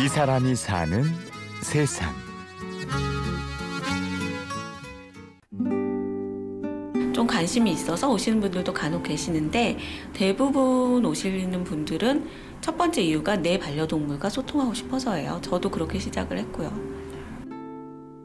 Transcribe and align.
이 0.00 0.06
사람이 0.06 0.54
사는 0.54 1.02
세상. 1.60 2.14
좀 7.12 7.26
관심이 7.26 7.72
있어서 7.72 8.08
오시는 8.12 8.38
분들도 8.38 8.72
간혹 8.72 9.02
계시는데 9.02 9.76
대부분 10.12 11.04
오시는 11.04 11.64
분들은 11.64 12.28
첫 12.60 12.78
번째 12.78 13.02
이유가 13.02 13.34
내 13.34 13.58
반려동물과 13.58 14.28
소통하고 14.28 14.72
싶어서예요. 14.72 15.40
저도 15.42 15.68
그렇게 15.68 15.98
시작을 15.98 16.38
했고요. 16.38 16.72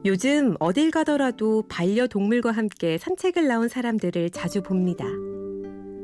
요즘 0.06 0.56
어딜 0.60 0.92
가더라도 0.92 1.64
반려동물과 1.70 2.52
함께 2.52 3.00
산책을 3.00 3.48
나온 3.48 3.68
사람들을 3.68 4.30
자주 4.30 4.62
봅니다. 4.62 5.06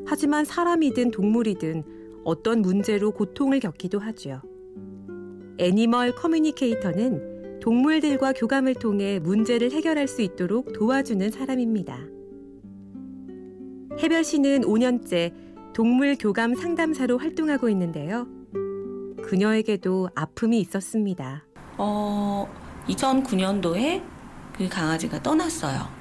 하지만 0.04 0.44
사람이든 0.44 1.12
동물이든 1.12 1.84
어떤 2.24 2.60
문제로 2.60 3.12
고통을 3.12 3.60
겪기도 3.60 4.00
하죠. 4.00 4.42
애니멀 5.58 6.14
커뮤니케이터는 6.14 7.60
동물들과 7.60 8.32
교감을 8.32 8.74
통해 8.74 9.18
문제를 9.18 9.70
해결할 9.70 10.08
수 10.08 10.22
있도록 10.22 10.72
도와주는 10.72 11.30
사람입니다. 11.30 11.98
해별 13.98 14.24
씨는 14.24 14.62
5년째 14.62 15.32
동물 15.74 16.16
교감 16.18 16.54
상담사로 16.54 17.18
활동하고 17.18 17.68
있는데요. 17.68 18.26
그녀에게도 19.22 20.08
아픔이 20.14 20.58
있었습니다. 20.60 21.44
어, 21.76 22.48
2009년도에 22.88 24.02
그 24.56 24.68
강아지가 24.68 25.22
떠났어요. 25.22 25.99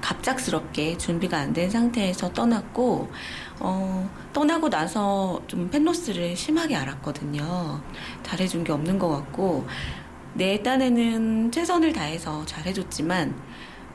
갑작스럽게 0.00 0.96
준비가 0.98 1.38
안 1.38 1.52
된 1.52 1.68
상태에서 1.70 2.32
떠났고 2.32 3.08
어, 3.60 4.10
떠나고 4.32 4.70
나서 4.70 5.42
좀 5.46 5.68
pet 5.70 5.88
loss를 5.88 6.36
심하게 6.36 6.76
앓았거든요. 6.76 7.82
잘해준 8.22 8.64
게 8.64 8.72
없는 8.72 8.98
것 8.98 9.08
같고 9.08 9.66
내 10.34 10.62
딴에는 10.62 11.50
최선을 11.52 11.92
다해서 11.92 12.44
잘해줬지만 12.46 13.34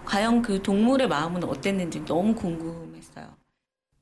과연 0.05 0.41
그 0.41 0.61
동물의 0.61 1.07
마음은 1.07 1.43
어땠는지 1.45 2.03
너무 2.05 2.35
궁금했어요. 2.35 3.35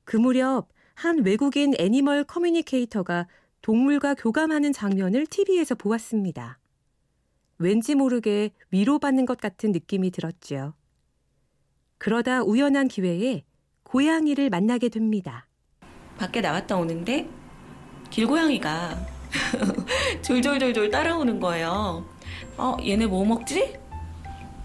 그 0.06 0.18
무렵 0.18 0.70
한 0.96 1.24
외국인 1.24 1.74
animal 1.80 2.26
communicator가 2.26 3.28
동물과 3.62 4.16
교감하는 4.16 4.74
장면을 4.74 5.26
TV에서 5.28 5.76
보았습니다. 5.76 6.60
왠지 7.58 7.96
모르게 7.96 8.52
위로받는 8.72 9.26
것 9.26 9.38
같은 9.40 9.72
느낌이 9.72 10.12
들었죠. 10.12 10.74
그러다 11.98 12.44
우연한 12.44 12.88
기회에 12.88 13.44
고양이를 13.84 14.50
만나게 14.50 14.90
됩니다. 14.90 15.48
밖에 16.18 16.42
나갔다 16.42 16.78
오는데 16.78 17.28
길고양이가 18.10 18.98
졸졸졸졸 20.22 20.92
따라오는 20.92 21.40
거예요. 21.40 22.06
어, 22.58 22.78
얘네 22.86 23.08
뭐 23.08 23.26
먹지? 23.26 23.78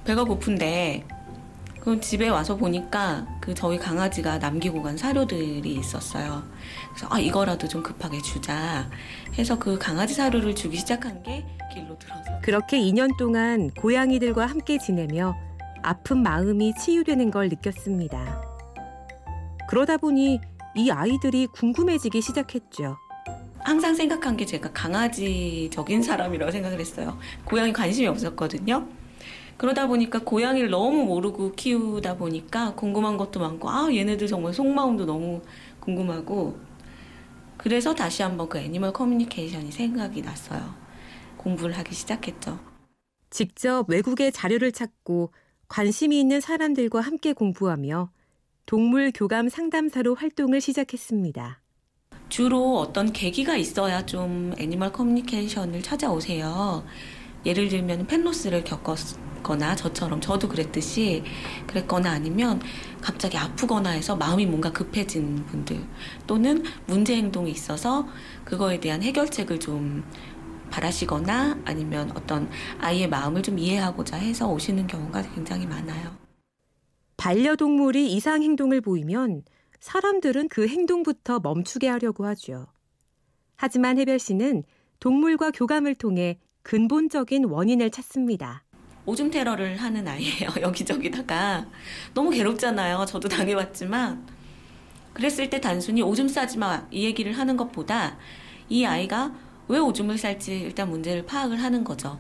배가 0.05 0.25
고픈데 0.25 1.07
그 1.81 2.01
집에 2.01 2.29
와서 2.29 2.57
보니까 2.57 3.27
그 3.41 3.55
저희 3.55 3.79
강아지가 3.79 4.39
남기고 4.39 4.83
간 4.83 4.97
사료들이 4.97 5.75
있었어요. 5.75 6.43
그래서 6.91 7.07
아 7.11 7.19
이거라도 7.19 7.67
좀 7.67 7.83
급하게 7.83 8.21
주자 8.21 8.91
해서 9.39 9.59
그 9.59 9.79
강아지 9.79 10.13
사료를 10.15 10.55
주기 10.55 10.77
시작한 10.77 11.23
게 11.23 11.47
길로 11.73 11.99
들어서 11.99 12.41
그렇게 12.43 12.79
2년 12.79 13.17
동안 13.17 13.71
고양이들과 13.71 14.45
함께 14.45 14.77
지내며 14.79 15.35
아픈 15.89 16.23
마음이 16.23 16.75
치유되는 16.75 17.31
걸 17.31 17.49
느꼈습니다. 17.49 18.43
그러다 19.71 19.97
보니 19.97 20.39
이 20.77 20.91
아이들이 20.91 21.47
궁금해지기 21.47 22.21
시작했죠. 22.21 22.99
항상 23.61 23.95
생각한 23.95 24.37
게 24.37 24.45
제가 24.45 24.71
강아지적인 24.73 26.03
사람이라고 26.03 26.53
생각을 26.53 26.79
했어요. 26.79 27.19
고양이 27.47 27.73
관심이 27.73 28.07
없었거든요. 28.07 28.87
그러다 29.57 29.87
보니까 29.87 30.19
고양이를 30.19 30.69
너무 30.69 31.07
모르고 31.07 31.53
키우다 31.53 32.19
보니까 32.19 32.75
궁금한 32.75 33.17
것도 33.17 33.41
많고, 33.41 33.71
아, 33.71 33.91
얘네들 33.91 34.27
정말 34.27 34.53
속마음도 34.53 35.07
너무 35.07 35.41
궁금하고, 35.81 36.59
그래서 37.57 37.95
다시 37.95 38.23
한번 38.23 38.51
그 38.51 38.59
애니멀 38.59 38.93
커뮤니케이션이 38.93 39.73
생각이 39.73 40.21
났어요. 40.21 40.75
공부를 41.39 41.79
하기 41.79 41.95
시작했죠. 41.95 42.59
직접 43.31 43.89
외국의 43.89 44.33
자료를 44.33 44.73
찾고 44.73 45.33
관심이 45.69 46.19
있는 46.19 46.41
사람들과 46.41 47.01
함께 47.01 47.33
공부하며 47.33 48.11
동물 48.67 49.13
교감 49.15 49.49
상담사로 49.49 50.15
활동을 50.15 50.61
시작했습니다. 50.61 51.61
주로 52.29 52.79
어떤 52.79 53.13
계기가 53.13 53.57
있어야 53.57 54.05
좀 54.05 54.53
애니멀 54.59 54.93
커뮤니케이션을 54.93 55.83
찾아오세요. 55.83 56.85
예를 57.47 57.69
들면 57.69 58.07
펜로스를 58.07 58.65
겪었거나 58.65 59.77
저처럼 59.77 60.21
저도 60.21 60.49
그랬듯이 60.49 61.23
그랬거나 61.67 62.11
아니면 62.11 62.61
갑자기 63.01 63.37
아프거나 63.37 63.91
해서 63.91 64.17
마음이 64.17 64.45
뭔가 64.47 64.73
급해진 64.73 65.47
분들 65.47 65.83
또는 66.27 66.65
문제 66.87 67.17
행동이 67.17 67.51
있어서 67.51 68.07
그거에 68.45 68.81
대한 68.81 69.03
해결책을 69.03 69.61
좀 69.61 70.05
바라시거나 70.71 71.59
아니면 71.65 72.11
어떤 72.15 72.49
아이의 72.81 73.09
마음을 73.09 73.43
좀 73.43 73.59
이해하고자 73.59 74.17
해서 74.17 74.49
오시는 74.51 74.87
경우가 74.87 75.23
굉장히 75.35 75.67
많아요. 75.67 76.17
반려동물이 77.17 78.13
이상 78.13 78.43
행동을 78.43 78.81
보이면 78.81 79.43
사람들은 79.81 80.49
그 80.49 80.69
행동부터 80.69 81.41
멈추게 81.41 81.89
하려고 81.89 82.27
하죠. 82.27 82.67
하지만 83.57 83.99
해별 83.99 84.19
씨는 84.19 84.63
동물과 85.01 85.51
교감을 85.51 85.95
통해 85.97 86.39
근본적인 86.63 87.45
원인을 87.45 87.91
찾습니다. 87.91 88.65
오줌 89.07 89.31
테러를 89.31 89.77
하는 89.79 90.07
아이예요. 90.07 90.51
여기저기다가 90.61 91.67
너무 92.15 92.31
괴롭잖아요. 92.31 93.07
저도 93.07 93.29
당해봤지만 93.29 94.27
그랬을 95.15 95.51
때 95.51 95.61
단순히 95.61 96.03
오줌 96.03 96.29
싸지 96.29 96.59
마 96.59 96.87
이 96.91 97.05
얘기를 97.05 97.33
하는 97.33 97.57
것보다 97.57 98.17
이 98.69 98.85
아이가 98.85 99.33
왜 99.69 99.79
오줌을 99.79 100.17
쌀지 100.19 100.61
일단 100.61 100.91
문제를 100.91 101.27
파악을 101.27 101.63
하는 101.63 101.85
거죠. 101.85 102.19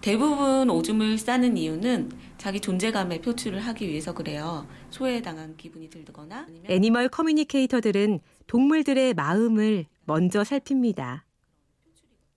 대부분 0.00 0.68
오줌을 0.68 1.16
싸는 1.16 1.56
이유는 1.56 2.10
자기 2.38 2.58
존재감의 2.58 3.20
표출을 3.22 3.60
하기 3.60 3.86
위해서 3.88 4.12
그래요. 4.12 4.66
소외당한 4.90 5.56
기분이 5.56 5.88
들거나 5.90 6.46
애니멀 6.64 7.08
커뮤니케이터들은 7.08 8.20
동물들의 8.48 9.14
마음을 9.14 9.86
먼저 10.04 10.42
살핍니다. 10.42 11.24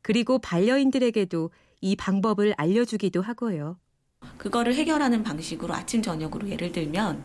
그리고 0.04 0.38
반려인들에게도 0.38 1.50
이 1.82 1.96
방법을 1.96 2.54
알려주기도 2.58 3.22
하고요. 3.24 3.80
그거를 4.38 4.76
해결하는 4.76 5.24
방식으로 5.24 5.74
아침 5.74 6.02
저녁으로 6.02 6.50
예를 6.50 6.72
들면 6.72 7.24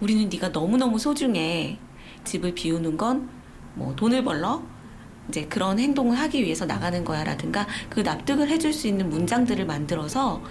우리는 0.00 0.28
네가 0.28 0.48
너무너무 0.48 0.98
소중해. 0.98 1.78
집을 2.24 2.54
비우는 2.54 2.96
건 2.96 3.38
뭐 3.78 3.94
돈을 3.94 4.24
벌러 4.24 4.62
이제 5.28 5.44
그런 5.46 5.78
행동을 5.78 6.18
하기 6.18 6.42
위해서 6.42 6.64
나가는 6.66 7.04
거야라든가 7.04 7.66
그 7.90 8.00
납득을 8.00 8.48
해줄 8.48 8.72
수 8.72 8.88
있는 8.88 9.08
문장들을 9.10 9.66
만들어서 9.66 10.42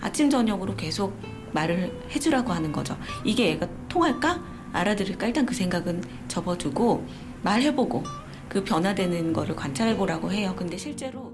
아침 0.00 0.30
저녁으로 0.30 0.76
계속 0.76 1.14
말을 1.52 1.92
해주라고 2.14 2.52
하는 2.52 2.72
거죠. 2.72 2.96
이게 3.24 3.48
얘가 3.48 3.68
통할까? 3.88 4.42
알아들을까? 4.72 5.26
일단 5.26 5.44
그 5.44 5.54
생각은 5.54 6.02
접어두고 6.28 7.06
말해보고 7.42 8.04
그 8.48 8.64
변화되는 8.64 9.32
거를 9.32 9.56
관찰해보라고 9.56 10.32
해요. 10.32 10.54
근데 10.56 10.76
실제로 10.76 11.32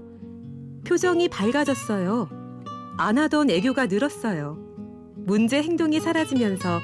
표정이 0.85 1.29
밝아졌어요. 1.29 2.29
안 2.97 3.17
하던 3.17 3.49
애교가 3.49 3.87
늘었어요. 3.87 4.57
문제 5.15 5.61
행동이 5.61 5.99
사라지면서 5.99 6.79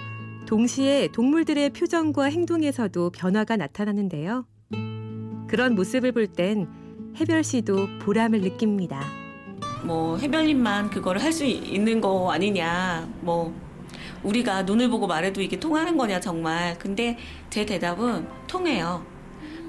동시에 0.45 1.07
동물들의 1.13 1.69
표정과 1.71 2.25
행동에서도 2.25 3.11
변화가 3.11 3.55
나타나는데요. 3.55 4.45
그런 5.53 5.75
모습을 5.75 6.13
볼 6.13 6.25
땐 6.25 6.67
해별 7.15 7.43
씨도 7.43 7.99
보람을 7.99 8.41
느낍니다. 8.41 9.05
뭐 9.83 10.17
해별님만 10.17 10.89
그거를 10.89 11.21
할 11.21 11.31
수 11.31 11.45
있는 11.45 12.01
거 12.01 12.31
아니냐. 12.31 13.07
뭐 13.21 13.53
우리가 14.23 14.63
눈을 14.63 14.89
보고 14.89 15.05
말해도 15.05 15.43
이게 15.43 15.59
통하는 15.59 15.95
거냐 15.95 16.19
정말. 16.19 16.75
근데 16.79 17.19
제 17.51 17.67
대답은 17.67 18.27
통해요. 18.47 19.05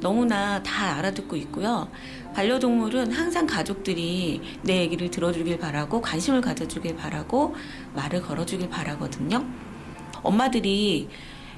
너무나 0.01 0.63
다 0.63 0.97
알아듣고 0.97 1.37
있고요. 1.37 1.91
반려동물은 2.35 3.13
항상 3.13 3.47
가족들이 3.47 4.41
내 4.63 4.79
얘기를 4.79 5.11
들어주길 5.11 5.59
바라고 5.59 6.01
관심을 6.01 6.41
가져주길 6.41 6.97
바라고 6.97 7.55
말을 7.95 8.23
걸어주길 8.23 8.71
바라거든요. 8.71 9.45
엄마들이 10.23 11.11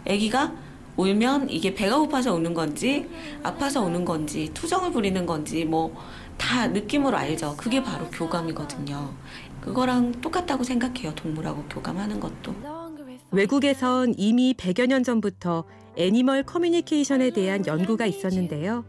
아기가 0.05 0.66
울면 0.97 1.51
이게 1.51 1.75
배가 1.75 1.99
고파서 1.99 2.35
우는 2.35 2.55
건지 2.55 3.09
아파서 3.43 3.83
우는 3.83 4.05
건지 4.05 4.51
투정을 4.55 4.93
부리는 4.93 5.27
건지 5.27 5.65
뭐 5.65 5.95
다 6.39 6.67
느낌으로 6.69 7.17
알죠. 7.17 7.55
그게 7.57 7.83
바로 7.83 8.07
교감이거든요. 8.11 9.13
그거랑 9.61 10.13
똑같다고 10.21 10.65
생각해요. 10.65 11.15
동물하고 11.15 11.65
교감하는 11.65 12.21
것도. 12.21 12.55
외국에선 13.33 14.15
이미 14.17 14.55
100여 14.55 14.87
년 14.87 15.03
전부터 15.03 15.65
애니멀 15.97 16.45
커뮤니케이션에 16.45 17.31
대한 17.31 17.67
연구가 17.67 18.07
있었는데요. 18.07 18.85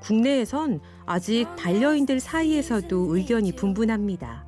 국내에선 0.00 0.80
아직 1.06 1.46
반려인들 1.56 2.20
사이에서도 2.20 3.16
의견이 3.16 3.52
분분합니다. 3.52 4.46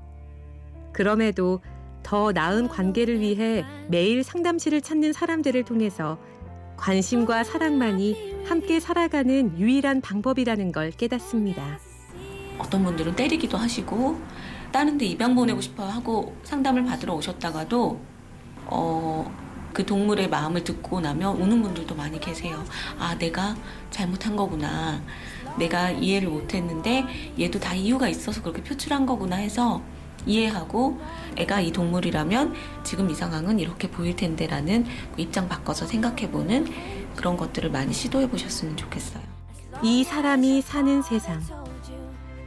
그럼에도 0.92 1.60
더 2.02 2.32
나은 2.32 2.68
관계를 2.68 3.20
위해 3.20 3.64
매일 3.88 4.22
상담실을 4.22 4.80
찾는 4.80 5.12
사람들을 5.12 5.64
통해서 5.64 6.18
관심과 6.86 7.42
사랑만이 7.42 8.44
함께 8.46 8.78
살아가는 8.78 9.58
유일한 9.58 10.00
방법이라는 10.00 10.70
걸 10.70 10.92
깨닫습니다. 10.92 11.80
어떤 12.60 12.84
분들은 12.84 13.16
때리기도 13.16 13.58
하시고 13.58 14.20
다른 14.70 14.96
데 14.96 15.04
입양 15.04 15.34
보내고 15.34 15.60
싶어 15.60 15.84
하고 15.84 16.36
상담을 16.44 16.84
받으러 16.84 17.14
오셨다가도 17.14 18.00
어, 18.66 19.36
그 19.72 19.84
동물의 19.84 20.28
마음을 20.30 20.62
듣고 20.62 21.00
나면 21.00 21.34
우는 21.38 21.60
분들도 21.60 21.92
많이 21.96 22.20
계세요. 22.20 22.62
아, 23.00 23.18
내가 23.18 23.56
잘못한 23.90 24.36
거구나. 24.36 25.02
내가 25.58 25.90
이해를 25.90 26.28
못했는데 26.28 27.04
얘도 27.36 27.58
다 27.58 27.74
이유가 27.74 28.08
있어서 28.08 28.40
그렇게 28.42 28.62
표출한 28.62 29.06
거구나 29.06 29.34
해서 29.34 29.82
이해하고 30.26 31.00
애가 31.36 31.60
이 31.60 31.72
동물이라면 31.72 32.54
지금 32.82 33.08
이 33.10 33.14
상황은 33.14 33.58
이렇게 33.60 33.90
보일 33.90 34.16
텐데라는 34.16 34.84
그 35.14 35.22
입장 35.22 35.48
바꿔서 35.48 35.86
생각해보는 35.86 36.66
그런 37.14 37.36
것들을 37.36 37.70
많이 37.70 37.92
시도해 37.92 38.28
보셨으면 38.28 38.76
좋겠어요. 38.76 39.22
이 39.82 40.04
사람이 40.04 40.62
사는 40.62 41.02
세상. 41.02 41.40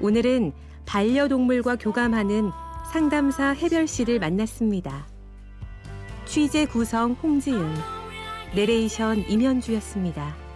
오늘은 0.02 0.54
반려동물과 0.86 1.78
교감하는 1.78 2.52
상담사 2.92 3.50
해별 3.50 3.88
씨를 3.88 4.20
만났습니다. 4.20 5.08
취재 6.26 6.66
구성 6.66 7.14
홍지은, 7.22 7.76
내레이션 8.56 9.30
임현주였습니다. 9.30 10.49